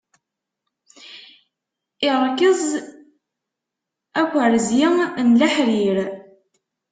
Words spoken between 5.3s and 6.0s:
leḥrir.